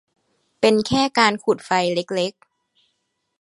[0.59, 2.41] เป็นแค่การขุดไฟเล็ก ๆ